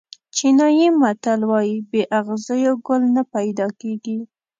چینایي 0.35 0.87
متل 1.01 1.41
وایي 1.51 1.75
بې 1.89 2.01
اغزیو 2.19 2.73
ګل 2.87 3.01
نه 3.15 3.23
پیدا 3.33 3.67
کېږي. 3.79 4.17